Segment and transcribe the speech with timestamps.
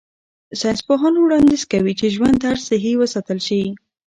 [0.59, 3.61] ساینسپوهان وړاندیز کوي چې ژوند طرز صحي وساتل شي.